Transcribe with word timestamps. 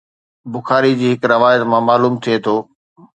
بخاري 0.53 0.91
جي 1.01 1.09
هڪ 1.13 1.21
روايت 1.33 1.61
مان 1.69 1.81
معلوم 1.89 2.13
ٿئي 2.23 2.35
ٿو 2.45 2.55